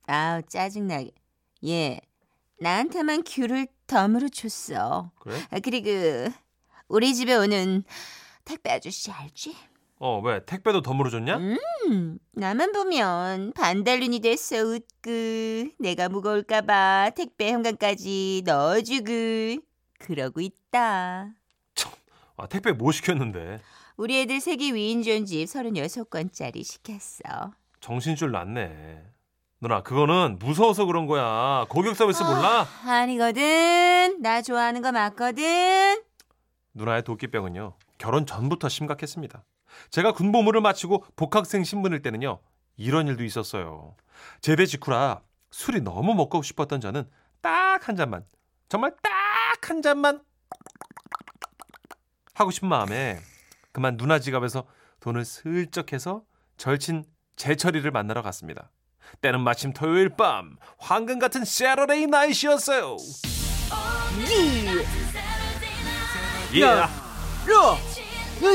아우 0.07 0.43
짜증나게. 0.43 1.13
얘 1.67 2.01
나한테만 2.61 3.23
귤을 3.25 3.67
덤으로 3.87 4.29
줬어. 4.29 5.11
그래? 5.21 5.41
아, 5.51 5.59
그리고 5.61 5.89
우리 6.89 7.15
집에 7.15 7.35
오는 7.35 7.83
택배 8.45 8.71
아저씨 8.73 9.11
알지? 9.11 9.57
어 10.01 10.21
왜 10.21 10.45
택배도 10.45 10.81
덤으로 10.83 11.11
줬냐? 11.11 11.37
음, 11.39 12.19
나만 12.33 12.73
보면 12.73 13.53
반달눈이 13.55 14.21
됐어 14.21 14.57
웃고 14.59 15.71
내가 15.81 16.09
무거울까봐 16.09 17.11
택배 17.17 17.51
현관까지 17.53 18.43
넣어주고 18.47 19.63
그러고 19.99 20.41
있다. 20.41 21.31
아 22.37 22.47
택배 22.47 22.71
뭐 22.73 22.93
시켰는데? 22.93 23.61
우리 23.97 24.21
애들 24.21 24.41
세계 24.41 24.73
위인 24.73 25.03
존집 25.03 25.47
36권짜리 25.49 26.63
시켰어. 26.63 27.51
정신줄 27.81 28.31
났네. 28.31 29.03
누나 29.61 29.83
그거는 29.83 30.39
무서워서 30.39 30.85
그런 30.85 31.07
거야. 31.07 31.67
고객 31.69 31.97
서비스 31.97 32.23
몰라? 32.23 32.65
아니거든. 32.87 34.19
나 34.23 34.41
좋아하는 34.43 34.83
거 34.83 34.93
맞거든. 34.93 36.01
누나의 36.75 37.03
도끼병은요 37.03 37.75
결혼 37.99 38.27
전부터 38.27 38.69
심각했습니다. 38.69 39.45
제가 39.91 40.13
군복무를 40.13 40.61
마치고 40.61 41.05
복학생 41.17 41.63
신분일 41.65 42.03
때는요 42.03 42.41
이런 42.77 43.07
일도 43.09 43.25
있었어요. 43.25 43.95
제대 44.41 44.65
직후라 44.67 45.21
술이 45.51 45.81
너무 45.83 46.15
먹고 46.15 46.43
싶었던 46.43 46.81
저는 46.81 47.09
딱 47.41 47.89
한 47.89 47.97
잔만 47.97 48.25
정말 48.69 48.93
딱 49.03 49.11
한 49.69 49.83
잔만 49.83 50.23
하고 52.35 52.51
싶은 52.51 52.69
마음에 52.69 53.21
그만 53.73 53.97
누나 53.97 54.19
지갑에서 54.19 54.67
돈을 55.01 55.25
슬쩍 55.25 55.93
해서 55.93 56.23
절친 56.57 57.05
제철이를 57.37 57.91
만나러 57.91 58.23
갔습니다. 58.23 58.71
때는 59.21 59.41
마침 59.41 59.73
토요일 59.73 60.11
밤 60.11 60.57
황금 60.79 61.19
같은 61.19 61.45
세러데이 61.45 62.07
나이시였어요. 62.07 62.97
예. 66.55 67.08
야, 67.51 67.79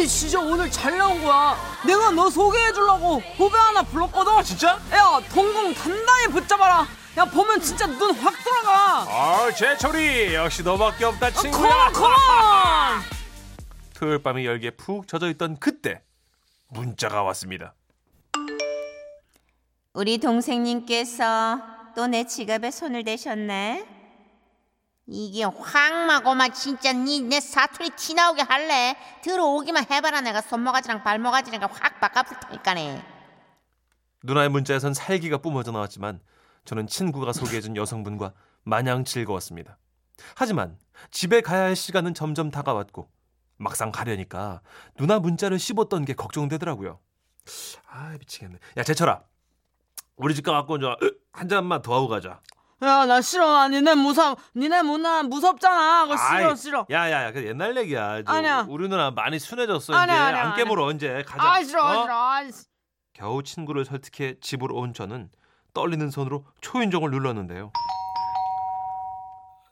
야, 0.02 0.06
진짜 0.08 0.40
오늘 0.40 0.70
잘 0.70 0.98
나온 0.98 1.22
거야. 1.24 1.56
내가 1.86 2.12
너 2.12 2.30
소개해주려고 2.30 3.20
후배 3.38 3.58
하나 3.58 3.82
불렀거든. 3.84 4.32
아 4.32 4.44
진짜? 4.44 4.80
야, 4.92 5.20
동공 5.34 5.74
단단히 5.74 6.28
붙잡아라. 6.32 6.88
야, 7.18 7.26
보면 7.26 7.62
진짜 7.62 7.86
눈 7.86 8.12
확 8.16 8.34
돌아가. 8.44 9.06
아, 9.08 9.52
제철이 9.52 10.34
역시 10.36 10.64
너밖에 10.64 11.06
없다 11.06 11.32
친구야. 11.32 11.92
컴온, 11.92 11.94
컴온. 11.94 13.02
토요일 13.96 14.22
밤에 14.24 14.46
열기에 14.46 14.72
푹 14.72 15.08
젖어 15.08 15.28
있던 15.30 15.58
그때 15.60 16.02
문자가 16.70 17.22
왔습니다. 17.24 17.74
우리 19.94 20.18
동생님께서 20.18 21.60
또 21.96 22.08
내 22.08 22.26
지갑에 22.26 22.72
손을 22.72 23.04
대셨네. 23.04 23.86
이게 25.08 25.44
확마고만 25.44 26.54
진짜 26.54 26.94
니내 26.94 27.40
사투리 27.42 27.90
티 27.92 28.14
나오게 28.14 28.42
할래? 28.44 28.96
들어오기만 29.22 29.86
해봐라 29.92 30.22
내가 30.22 30.42
손모가지랑 30.42 31.04
발모가지랑 31.04 31.62
확 31.72 32.00
바꿔볼 32.00 32.40
테니까네 32.40 33.04
누나의 34.24 34.50
문자에선 34.50 34.94
살기가 34.94 35.40
뿜어져 35.40 35.72
나왔지만 35.72 36.22
저는 36.64 36.88
친구가 36.88 37.34
소개해준 37.34 37.76
여성분과 37.76 38.34
마냥 38.64 39.04
즐거웠습니다. 39.04 39.78
하지만 40.36 40.78
집에 41.12 41.42
가야 41.42 41.64
할 41.64 41.76
시간은 41.76 42.14
점점 42.14 42.50
다가왔고 42.50 43.10
막상 43.58 43.92
가려니까 43.92 44.62
누나 44.96 45.20
문자를 45.20 45.60
씹었던 45.60 46.06
게 46.06 46.14
걱정되더라고요. 46.14 47.00
아 47.90 48.16
미치겠네. 48.18 48.58
야 48.78 48.84
제철아, 48.84 49.24
우리 50.16 50.34
집 50.34 50.46
가갖고 50.46 50.80
저한 50.80 51.50
잔만 51.50 51.82
더 51.82 51.94
하고 51.94 52.08
가자. 52.08 52.40
야, 52.84 53.06
나 53.06 53.22
싫어. 53.22 53.68
니네 53.70 53.96
무섭, 53.96 54.38
니네 54.56 54.82
문화 54.84 55.24
무섭잖아. 55.24 56.04
그거 56.04 56.18
싫어, 56.18 56.50
아이, 56.50 56.56
싫어. 56.58 56.86
야 56.92 57.10
야 57.12 57.24
야, 57.26 57.32
그 57.32 57.46
옛날 57.46 57.76
얘기야. 57.78 58.24
저 58.24 58.32
아니야. 58.34 58.66
우리 58.68 58.88
누나 58.90 59.12
많이 59.12 59.40
순해졌어 59.40 59.94
아니야, 59.94 60.16
이제. 60.16 60.24
아니야, 60.24 60.44
안 60.52 60.56
깨물어 60.56 60.86
언제 60.86 61.24
가자. 61.26 61.44
아, 61.54 61.64
싫어, 61.64 61.84
어? 61.86 62.02
싫어. 62.04 62.14
아, 62.16 62.44
씨. 62.52 62.66
겨우 63.14 63.44
친구를 63.44 63.86
설득해 63.86 64.36
집으로 64.42 64.76
온 64.76 64.94
저는 64.94 65.30
떨리는 65.74 66.10
손으로 66.10 66.46
초인종을 66.62 67.12
눌렀는데요. 67.12 67.72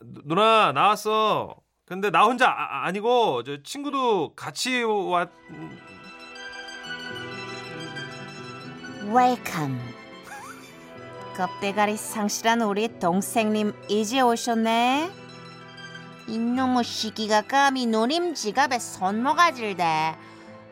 누- 0.02 0.22
누나 0.26 0.72
나 0.72 0.91
왔어. 0.91 1.56
근데 1.86 2.10
나 2.10 2.24
혼자 2.24 2.48
아, 2.50 2.86
아니고 2.86 3.44
저 3.44 3.62
친구도 3.64 4.36
같이 4.36 4.84
왔. 4.84 5.30
welcome. 9.12 9.80
겁대가리 11.36 11.98
상실한 11.98 12.62
우리 12.62 12.88
동생님 13.00 13.74
이제 13.88 14.22
오셨네. 14.22 15.10
이놈의 16.28 16.84
시키가 16.84 17.42
감히 17.42 17.86
누님 17.86 18.36
지갑에 18.36 18.80
손모가지를 18.80 19.76
대 19.76 20.16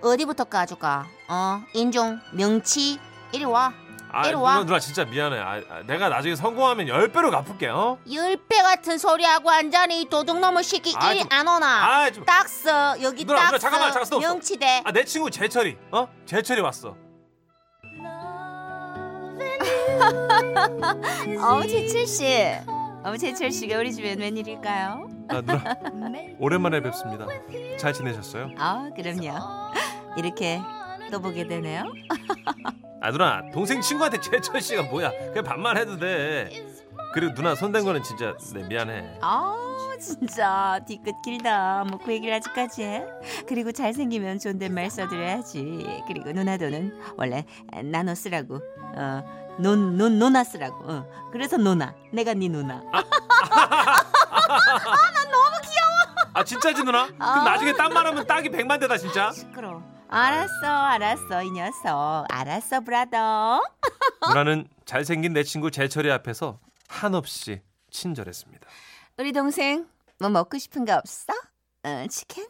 어디부터 0.01 0.46
까줄까? 0.46 1.06
어 1.28 1.62
인종 1.74 2.20
명치 2.32 3.00
이리 3.32 3.46
와 3.46 3.74
아, 4.12 4.25
이리 4.25 4.34
와. 4.36 4.54
누나, 4.56 4.66
누나 4.66 4.80
진짜 4.80 5.06
미안해. 5.06 5.38
아, 5.39 5.62
아, 5.70 5.82
내가 5.86 6.10
나중에 6.10 6.36
성공하면 6.36 6.88
열 6.88 7.10
배로 7.12 7.30
갚을게. 7.30 7.68
어? 7.68 8.00
열배 8.12 8.58
같은 8.63 8.98
소리 8.98 9.24
하고 9.24 9.51
앉아니 9.51 10.01
이 10.01 10.10
도둑놈의 10.10 10.63
시기 10.63 10.96
아, 10.98 11.12
이리 11.12 11.20
좀- 11.22 11.30
안 11.32 11.48
오나 11.48 11.68
아, 12.06 12.10
좀. 12.12 12.25
딱서 12.25 13.00
여기 13.04 13.24
누나, 13.24 13.38
누나, 13.39 13.51
딱서 13.51 13.58
잠깐만, 13.60 13.92
잠깐, 13.92 14.06
스톱, 14.06 14.22
스톱. 14.24 14.34
명치대 14.34 14.82
아, 14.84 14.92
내 14.92 15.04
친구 15.06 15.30
제철이. 15.30 15.78
어? 15.92 16.08
제철이 16.25 16.60
왔어. 16.62 16.96
어우 21.44 21.68
제철 21.68 22.08
씨. 22.08 22.25
어우 23.03 23.18
제철 23.18 23.51
씨가 23.51 23.77
우리 23.77 23.94
집엔 23.94 24.20
웬일일까요? 24.20 25.10
아, 25.29 25.41
누나. 25.41 25.63
오랜만에 26.39 26.82
뵙습니다. 26.82 27.25
잘 27.77 27.94
지내셨어요? 27.94 28.50
아 28.58 28.89
그럼요. 28.96 29.38
이렇게 30.18 30.60
또 31.12 31.20
보게 31.22 31.48
되네요. 31.48 31.84
아 33.01 33.12
누나 33.12 33.41
동생 33.53 33.79
친구한테 33.82 34.20
제철 34.20 34.62
씨가 34.62 34.84
뭐야 34.84 35.12
그냥 35.29 35.44
반말 35.44 35.77
해도 35.77 35.98
돼 35.98 36.50
그리고 37.13 37.34
누나 37.34 37.56
손댄 37.56 37.84
거는 37.86 38.04
진짜 38.04 38.36
네 38.54 38.63
미안해 38.63 39.18
아우 39.22 39.58
진짜 40.00 40.80
뒤끝 40.88 41.22
길다. 41.24 41.84
뭐 41.89 42.00
그 42.00 42.13
얘기를 42.13 42.34
아직까지 42.36 42.84
해? 42.84 43.04
그리고 43.48 43.72
잘생기면 43.72 44.39
존댓말 44.39 44.89
써드려야지. 44.89 46.04
그리고 46.08 46.32
누나도는 46.32 46.98
원래 47.18 47.46
나노 47.84 48.16
쓰라고. 48.16 48.62
어. 48.96 49.39
논, 49.60 49.98
논, 49.98 50.18
노나 50.20 50.44
쓰라고. 50.46 50.89
어. 50.89 51.06
그래서 51.34 51.58
노나. 51.58 51.94
내가 52.13 52.34
네 52.34 52.48
누나. 52.48 52.82
아 56.34 56.44
진짜지 56.46 56.84
누나? 56.84 57.08
그럼 57.08 57.22
아. 57.22 57.44
나중에 57.44 57.74
딴 57.74 57.92
말하면 57.94 58.25
딱이 58.25 58.50
백만 58.50 58.80
대다 58.80 58.98
진짜 58.98 59.32
시끄러. 59.34 59.82
알았어, 60.12 60.66
알았어, 60.66 61.44
이 61.44 61.51
녀석. 61.51 62.25
알았어, 62.30 62.80
브라더. 62.82 63.62
누나는 64.30 64.68
잘생긴 64.86 65.34
내 65.34 65.44
친구 65.44 65.70
제철이 65.70 66.10
앞에서 66.12 66.58
한없이 66.93 67.62
친절했습니다 67.91 68.67
우리 69.17 69.31
동생, 69.31 69.88
뭐 70.19 70.29
먹고 70.29 70.58
싶은 70.58 70.86
거 70.86 70.96
없어? 70.96 71.34
어, 71.84 72.05
치킨? 72.10 72.48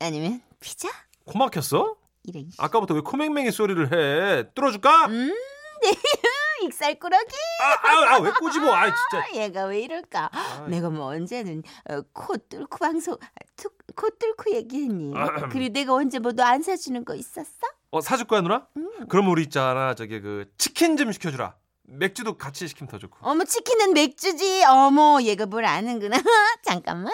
아니면 0.00 0.40
피자? 0.60 0.88
코 1.24 1.38
막혔어? 1.38 1.96
이런. 2.24 2.50
아까부터 2.58 2.94
왜 2.94 3.00
코맹맹이 3.00 3.50
소리를 3.52 3.92
해 3.92 4.52
뚫어줄까? 4.54 5.06
음, 5.06 5.32
익살꾸러기. 6.64 7.34
아아왜 7.82 8.30
꼬집어 8.38 8.72
아 8.72 8.86
진짜 8.86 9.26
얘가 9.34 9.64
왜 9.66 9.80
이럴까? 9.80 10.30
내가 10.68 10.90
뭐 10.90 11.06
언제는 11.06 11.62
어, 11.90 12.02
코 12.12 12.36
뚫고 12.36 12.78
방송, 12.78 13.16
툭, 13.56 13.76
코 13.96 14.08
뚫고 14.10 14.52
얘기했니? 14.54 15.12
그리고 15.50 15.72
내가 15.72 15.94
언제 15.94 16.18
뭐 16.20 16.32
너 16.32 16.44
안 16.44 16.62
사주는 16.62 17.04
거 17.04 17.14
있었어? 17.16 17.66
어 17.90 18.00
사줄 18.00 18.26
거야 18.26 18.40
누나? 18.40 18.68
음. 18.76 19.06
그럼 19.08 19.28
우리 19.28 19.42
있잖아 19.42 19.94
저기 19.94 20.20
그 20.20 20.50
치킨 20.56 20.96
좀 20.96 21.10
시켜주라. 21.12 21.56
맥주도 21.96 22.38
같이 22.38 22.66
시키면 22.68 22.88
더 22.90 22.98
좋고. 22.98 23.18
어머 23.20 23.44
치킨은 23.44 23.92
맥주지. 23.92 24.64
어머 24.64 25.20
얘가 25.22 25.46
뭘 25.46 25.64
아는구나. 25.64 26.16
잠깐만. 26.64 27.12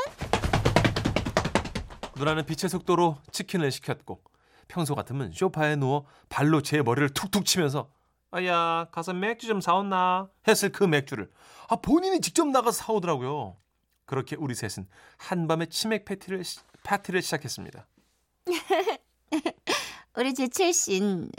누나는 2.16 2.46
빛의 2.46 2.68
속도로 2.68 3.18
치킨을 3.32 3.70
시켰고 3.70 4.20
평소 4.66 4.94
같으면 4.94 5.32
소파에 5.32 5.76
누워 5.76 6.06
발로 6.28 6.62
제 6.62 6.82
머리를 6.82 7.10
툭툭 7.10 7.44
치면서 7.44 7.90
아야 8.30 8.86
가서 8.90 9.12
맥주 9.14 9.46
좀 9.46 9.60
사온나 9.60 10.28
했을 10.46 10.70
그 10.72 10.84
맥주를 10.84 11.30
아 11.68 11.76
본인이 11.76 12.20
직접 12.20 12.46
나가서 12.48 12.72
사오더라고요. 12.84 13.56
그렇게 14.04 14.36
우리 14.36 14.54
셋은 14.54 14.88
한밤에 15.18 15.66
치맥 15.66 16.04
패티를 16.04 16.42
시- 16.44 16.60
파티를 16.82 17.22
시작했습니다. 17.22 17.86
우리 20.16 20.34
제철 20.34 20.72
씨는 20.72 21.30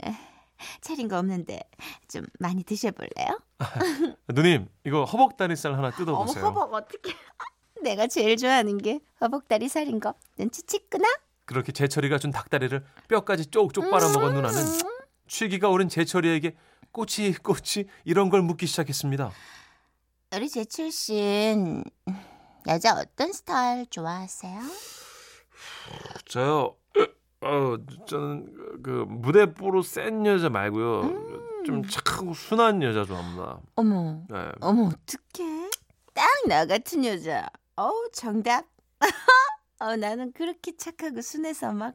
차린 0.80 1.08
거 1.08 1.18
없는데 1.18 1.60
좀 2.08 2.24
많이 2.38 2.62
드셔볼래요? 2.64 3.38
누님 4.28 4.68
이거 4.84 5.04
허벅다리살 5.04 5.72
하나 5.72 5.88
어머 5.88 5.96
뜯어보세요. 5.96 6.44
허벅 6.44 6.72
어떻게? 6.74 7.14
내가 7.82 8.06
제일 8.06 8.36
좋아하는 8.36 8.78
게 8.78 9.00
허벅다리 9.20 9.68
살인 9.68 10.00
거. 10.00 10.14
눈치챘구나? 10.38 11.04
그렇게 11.46 11.72
제철이가 11.72 12.18
준 12.18 12.30
닭다리를 12.30 12.84
뼈까지 13.08 13.46
쪽쪽 13.46 13.90
빨아먹은 13.90 14.34
누나는 14.34 14.58
취기가 15.26 15.68
오른 15.68 15.88
제철이에게 15.88 16.54
꼬치 16.92 17.32
꼬치 17.34 17.86
이런 18.04 18.30
걸 18.30 18.42
묻기 18.42 18.66
시작했습니다. 18.66 19.30
우리 20.34 20.48
제철 20.48 20.92
씨는 20.92 21.82
여자 22.68 22.94
어떤 22.94 23.32
스타일 23.32 23.86
좋아하세요? 23.86 24.60
저요. 26.26 26.76
어, 27.42 27.76
저는 28.06 28.59
그 28.82 29.04
무대뽀로 29.08 29.82
센 29.82 30.24
여자 30.26 30.48
말고요. 30.48 31.38
좀 31.66 31.86
착하고 31.86 32.32
순한 32.34 32.82
여자 32.82 33.04
좋아합니다. 33.04 33.58
어머, 33.76 34.22
네. 34.28 34.50
어머 34.60 34.84
어떡해? 34.88 35.70
딱 36.14 36.26
나 36.48 36.64
같은 36.66 37.04
여자. 37.04 37.46
어우 37.76 38.08
정답. 38.12 38.64
어 39.82 39.96
나는 39.96 40.32
그렇게 40.32 40.76
착하고 40.76 41.22
순해서 41.22 41.72
막 41.72 41.94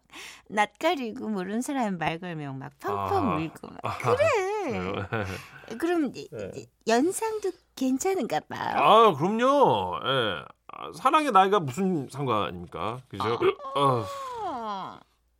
낯가리고 0.49 1.29
모르는 1.29 1.61
사람 1.61 1.97
말 1.99 2.19
걸면 2.19 2.57
막 2.59 2.71
펑펑 2.79 3.31
아. 3.31 3.37
울고 3.37 3.67
막 3.83 3.97
그래. 4.01 5.77
그럼 5.77 6.11
이- 6.15 6.27
네. 6.31 6.51
이- 6.55 6.67
연상도 6.87 7.51
괜찮은가 7.75 8.39
봐요. 8.49 8.77
아, 8.77 9.13
그럼요. 9.15 9.99
예. 10.03 10.43
아, 10.67 10.91
사랑의 10.95 11.31
나이가 11.31 11.59
무슨 11.59 12.07
상관입니까? 12.09 13.01
그죠? 13.07 13.37
어. 13.75 13.79
어. 13.79 14.05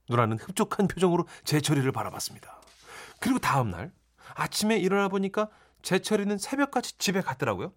누나는 0.10 0.38
흡족한 0.40 0.88
표정으로 0.88 1.26
제철이를 1.44 1.92
바라봤습니다. 1.92 2.62
그리고 3.20 3.40
다음 3.40 3.72
날 3.72 3.92
아침에 4.36 4.78
일어나 4.78 5.08
보니까 5.08 5.50
제철이는 5.82 6.38
새벽까지 6.38 6.98
집에 6.98 7.22
갔더라고요. 7.22 7.74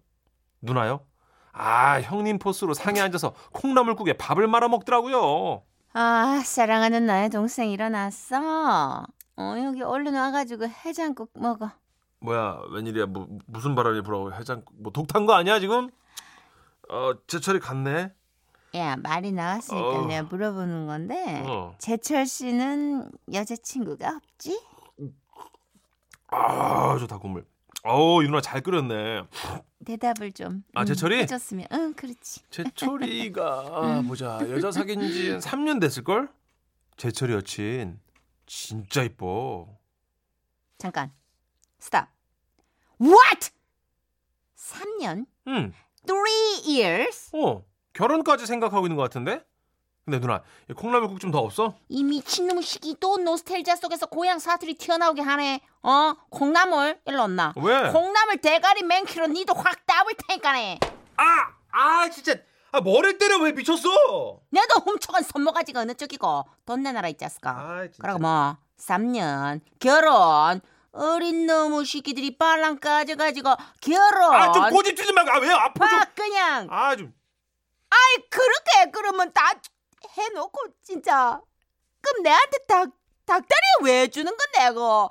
누나요? 0.61 1.05
아, 1.51 1.99
형님 2.01 2.39
포스로 2.39 2.73
상에 2.73 2.99
앉아서 3.01 3.33
콩나물국에 3.53 4.13
밥을 4.13 4.47
말아 4.47 4.67
먹더라고요. 4.67 5.63
아 5.93 6.41
사랑하는 6.45 7.05
나의 7.05 7.29
동생 7.29 7.69
일어났어. 7.69 9.03
어 9.37 9.55
여기 9.63 9.81
얼른 9.81 10.13
와가지고 10.13 10.67
해장국 10.67 11.31
먹어. 11.33 11.71
뭐야, 12.21 12.59
웬일이야? 12.71 13.05
뭐, 13.07 13.27
무슨 13.47 13.75
바람이 13.75 14.01
불어? 14.01 14.29
해장 14.31 14.63
뭐 14.73 14.91
독탄 14.91 15.25
거 15.25 15.33
아니야, 15.33 15.59
지금? 15.59 15.89
어, 16.89 17.13
제철이 17.27 17.59
갔네. 17.59 18.11
야 18.75 18.95
말이 18.97 19.31
나왔으니까 19.31 19.87
어. 20.01 20.05
내가 20.05 20.23
물어보는 20.23 20.85
건데 20.87 21.43
어. 21.45 21.75
제철 21.79 22.25
씨는 22.27 23.09
여자친구가 23.33 24.17
없지? 24.17 24.61
아, 26.27 26.95
좋다 26.99 27.17
국물. 27.17 27.45
어우, 27.83 28.21
이 28.23 28.27
누나 28.27 28.41
잘 28.41 28.61
끓였네. 28.61 29.23
대답을 29.85 30.33
좀 30.33 30.63
아, 30.75 30.85
제철이? 30.85 31.17
해줬으면 31.19 31.65
응 31.71 31.93
그렇지. 31.93 32.41
제철이가 32.51 34.01
보자 34.07 34.39
여자 34.51 34.71
사귄 34.71 34.99
지 35.07 35.31
3년 35.37 35.79
됐을 35.81 36.03
걸? 36.03 36.29
제철이 36.97 37.33
여친 37.33 37.99
진짜 38.45 39.01
이뻐 39.03 39.67
잠깐 40.77 41.11
스탑. 41.79 42.09
What? 43.01 43.49
3년? 44.57 45.25
응. 45.47 45.73
3 46.05 46.17
years? 46.67 47.31
어 47.33 47.63
결혼까지 47.93 48.45
생각하고 48.45 48.85
있는 48.85 48.95
것 48.95 49.03
같은데? 49.03 49.43
근데 50.05 50.19
누나 50.19 50.41
이 50.69 50.73
콩나물국 50.73 51.19
좀 51.19 51.31
더 51.31 51.39
없어? 51.39 51.75
이 51.87 52.03
미친놈의 52.03 52.63
시기 52.63 52.95
또 52.99 53.17
노스텔지아 53.17 53.75
속에서 53.75 54.07
고향 54.07 54.39
사투리 54.39 54.75
튀어나오게 54.75 55.21
하네. 55.21 55.61
어? 55.83 56.13
콩나물 56.31 56.99
일로 57.05 57.23
온나. 57.25 57.53
왜? 57.57 57.91
콩나물 57.91 58.37
대가리 58.37 58.81
맨키로 58.83 59.27
니도 59.27 59.53
확 59.53 59.85
따볼 59.85 60.13
테니까네. 60.27 60.79
아! 61.17 61.23
아 61.71 62.09
진짜 62.09 62.33
아 62.71 62.81
머리 62.81 63.17
때려 63.19 63.37
왜 63.39 63.51
미쳤어? 63.51 64.39
내도 64.49 64.79
훔쳐간 64.83 65.21
손모가지가 65.23 65.81
어느 65.81 65.93
쪽이고 65.93 66.45
돈 66.65 66.81
내놔라 66.81 67.09
이 67.09 67.17
자식아. 67.17 67.49
아 67.51 67.87
그러고 67.99 68.19
뭐 68.19 68.57
3년 68.79 69.61
결혼 69.79 70.61
어린 70.91 71.45
놈의 71.45 71.85
시기들이 71.85 72.37
빨랑 72.39 72.79
까져가지고 72.79 73.55
결혼 73.81 74.33
아 74.33 74.51
좀 74.51 74.69
꼬집지 74.71 75.13
말고 75.13 75.31
아왜 75.31 75.51
앞으로 75.51 75.87
좀막 75.87 76.15
그냥 76.15 76.67
아좀 76.71 77.13
아이 78.09 78.29
그렇게 78.29 78.91
그러면 78.91 79.31
다 79.33 79.51
해놓고 80.17 80.59
진짜. 80.81 81.41
그럼 82.01 82.23
내한테 82.23 82.57
닭 82.67 82.89
닭다리 83.25 83.61
왜 83.83 84.07
주는 84.07 84.31
건데 84.35 84.69
이거? 84.71 85.09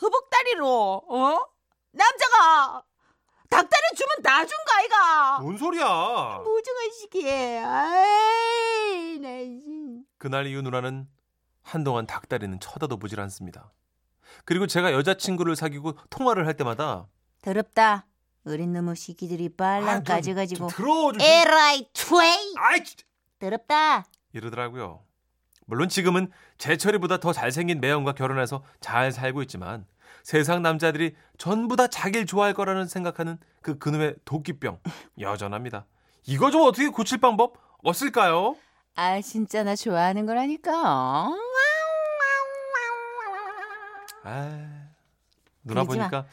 허벅다리로 0.00 1.02
어? 1.08 1.46
남자가 1.92 2.82
닭다리 3.50 3.82
주면 3.96 4.22
다 4.22 4.44
준 4.46 4.56
거 4.64 4.74
아이가? 4.76 5.38
뭔 5.40 5.58
소리야? 5.58 6.38
무중한 6.44 6.90
시기에 6.92 7.58
아이 7.58 9.18
나 9.18 9.28
진- 9.40 10.04
그날 10.18 10.46
이후 10.46 10.62
누나는 10.62 11.08
한동안 11.62 12.06
닭다리는 12.06 12.60
쳐다도 12.60 12.96
보질 12.98 13.20
않습니다. 13.20 13.72
그리고 14.44 14.66
제가 14.66 14.92
여자친구를 14.92 15.56
사귀고 15.56 15.94
통화를 16.08 16.46
할 16.46 16.56
때마다 16.56 17.08
더럽다 17.42 18.06
어린 18.46 18.72
놈의 18.72 18.96
시기들이 18.96 19.50
아, 19.52 19.56
빨랑 19.56 20.04
좀- 20.04 20.14
까져가지고 20.14 20.58
좀 20.58 20.68
들어 20.76 21.12
좀 21.12 21.20
에라이 21.20 21.88
트웨이 21.92 22.54
아이 22.58 22.82
더럽다 23.38 24.04
이러더라고요. 24.32 25.02
물론 25.66 25.88
지금은 25.88 26.30
제철이보다 26.58 27.18
더 27.18 27.32
잘생긴 27.32 27.80
매형과 27.80 28.12
결혼해서 28.14 28.64
잘 28.80 29.12
살고 29.12 29.42
있지만 29.42 29.86
세상 30.22 30.62
남자들이 30.62 31.14
전부 31.38 31.76
다 31.76 31.86
자기를 31.86 32.26
좋아할 32.26 32.52
거라는 32.54 32.86
생각하는 32.86 33.38
그 33.62 33.78
그놈의 33.78 34.16
도끼병 34.24 34.80
여전합니다. 35.20 35.86
이거 36.26 36.50
좀 36.50 36.62
어떻게 36.62 36.88
고칠 36.88 37.18
방법 37.18 37.54
없을까요? 37.82 38.56
아 38.96 39.20
진짜 39.20 39.62
나 39.62 39.74
좋아하는 39.76 40.26
거라니까 40.26 41.30
아, 44.22 44.89
누나. 45.62 45.84
보니까 45.84 46.26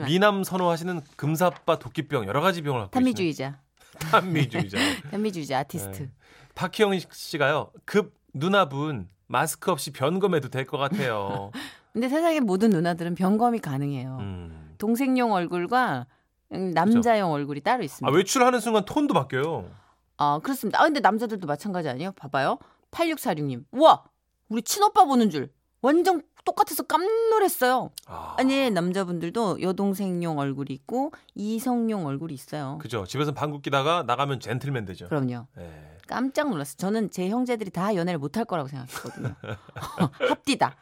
마 0.00 0.04
미남 0.06 0.44
선호하시는 0.44 1.00
금사빠 1.16 1.78
도끼병 1.78 2.26
여러 2.26 2.40
가지 2.40 2.62
병을 2.62 2.80
갖고 2.82 2.90
탄미주의자. 2.92 3.58
탄미주의자. 3.98 4.78
탄미주의자 5.10 5.58
아티스트 5.60 6.02
네. 6.02 6.10
박희영 6.54 6.98
씨가요. 7.10 7.70
급 7.84 8.14
누나분 8.34 9.08
마스크 9.26 9.70
없이 9.70 9.92
변검해도 9.92 10.48
될 10.48 10.66
것 10.66 10.76
같아요. 10.78 11.50
근데 11.92 12.08
세상의 12.08 12.40
모든 12.40 12.70
누나들은 12.70 13.14
변검이 13.14 13.60
가능해요 13.60 14.16
음. 14.20 14.74
동생용 14.78 15.32
얼굴과 15.32 16.06
음, 16.52 16.72
남자용 16.72 17.30
얼굴이 17.30 17.60
따로 17.60 17.82
아, 17.82 17.84
있습니다 17.84 18.12
외출하는 18.16 18.58
순간 18.60 18.84
톤도 18.84 19.14
바뀌어요. 19.14 19.70
아 20.16 20.40
그렇습니다 20.42 20.80
아 20.80 20.84
근데 20.84 20.98
남자들도 21.00 21.46
마찬가지 21.46 21.88
아니에요 21.88 22.10
봐봐요 22.12 22.58
8646님 22.90 23.64
우와 23.72 24.02
우리 24.48 24.62
친오빠 24.62 25.04
보는 25.04 25.30
줄 25.30 25.52
완전 25.84 26.22
똑같아서 26.46 26.82
깜놀했어요 26.84 27.90
아, 28.06 28.34
아니 28.38 28.70
남자분들도 28.70 29.60
여동생용 29.60 30.38
얼굴이 30.38 30.72
있고 30.72 31.12
이성용 31.34 32.06
얼굴이 32.06 32.32
있어요 32.32 32.78
그죠. 32.80 33.04
집에서 33.06 33.32
방귀 33.32 33.60
끼다가 33.60 34.02
나가면 34.02 34.40
젠틀맨 34.40 34.86
되죠. 34.86 35.08
그럼요 35.08 35.46
예. 35.58 35.94
깜짝 36.06 36.48
놀랐어요. 36.50 36.76
저는 36.76 37.10
제 37.10 37.28
형제들이 37.28 37.70
다 37.70 37.94
연애를 37.94 38.18
못할 38.18 38.44
거라고 38.44 38.68
생각했거든요. 38.68 39.34
합디다. 40.28 40.76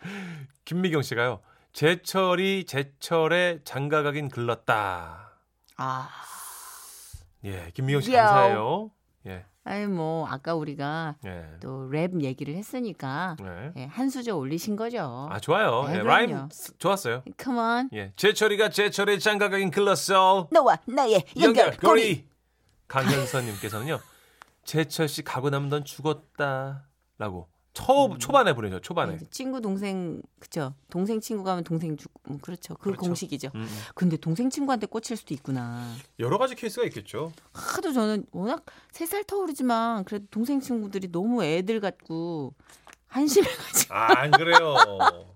김미경 0.65 1.03
씨가요. 1.03 1.41
제철이 1.73 2.67
제철에 2.67 3.61
장가가긴 3.65 4.29
글렀다. 4.29 5.33
아, 5.77 6.09
예, 7.45 7.71
김미경 7.75 8.01
씨. 8.03 8.12
감사해요. 8.12 8.91
예, 9.27 9.47
아니 9.64 9.87
뭐 9.87 10.27
아까 10.27 10.55
우리가 10.55 11.16
예, 11.25 11.44
또랩 11.61 12.22
얘기를 12.22 12.55
했으니까 12.57 13.37
예. 13.42 13.72
예, 13.77 13.85
한 13.87 14.11
수저 14.11 14.35
올리신 14.37 14.75
거죠. 14.75 15.29
아 15.31 15.38
좋아요. 15.38 15.85
네, 15.87 15.98
예. 15.98 16.03
라임 16.03 16.48
스- 16.51 16.77
좋았어요. 16.79 17.22
Come 17.40 17.59
on. 17.61 17.88
예, 17.92 18.12
제철이가 18.16 18.70
제철에 18.70 19.18
장가가긴 19.18 19.70
글렀어. 19.70 20.48
너와 20.51 20.79
나의 20.87 21.25
연결고리. 21.40 21.44
연결 21.44 21.77
고리. 21.77 22.29
강현선님께서는요. 22.88 24.01
제철 24.64 25.09
씨 25.09 25.22
가고 25.22 25.48
나면 25.51 25.68
넌 25.68 25.85
죽었다라고 25.85 27.48
초 27.74 28.16
초반에 28.18 28.52
보내죠. 28.54 28.80
초반에. 28.80 29.16
네, 29.16 29.24
친구 29.30 29.61
동생 29.61 30.20
그죠? 30.38 30.74
동생 30.90 31.20
친구 31.20 31.42
가면 31.42 31.64
동생 31.64 31.96
주고 31.96 32.12
음, 32.30 32.38
그렇죠. 32.38 32.74
그 32.74 32.85
그렇죠. 32.90 33.00
공식이죠. 33.00 33.50
음, 33.54 33.62
음. 33.62 33.68
근데 33.94 34.16
동생 34.16 34.50
친구한테 34.50 34.87
꽂힐 34.87 35.16
수도 35.16 35.32
있구나. 35.35 35.94
여러 36.18 36.37
가지 36.38 36.54
케이스가 36.54 36.85
있겠죠. 36.87 37.32
하도 37.52 37.92
저는 37.92 38.26
워낙 38.32 38.64
세 38.90 39.06
살 39.06 39.24
터울이지만 39.24 40.04
그래도 40.04 40.26
동생 40.30 40.61
친구들이 40.61 41.11
너무 41.11 41.42
애들 41.44 41.80
같고 41.80 42.54
한심해가지고 43.06 43.94
아, 43.94 44.18
안 44.20 44.30
그래요. 44.30 44.74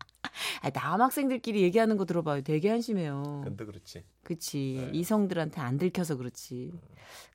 아, 0.63 0.71
남학생들끼리 0.73 1.63
얘기하는 1.63 1.97
거 1.97 2.05
들어봐요. 2.05 2.43
되게 2.43 2.69
한심해요. 2.69 3.43
근데 3.45 3.65
그렇지. 3.65 4.05
그치 4.23 4.77
네. 4.79 4.99
이성들한테 4.99 5.61
안 5.61 5.79
들켜서 5.79 6.17
그렇지. 6.17 6.73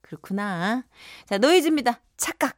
그렇구나. 0.02 0.84
자 1.26 1.38
노이즈입니다. 1.40 2.02
착각. 2.18 2.58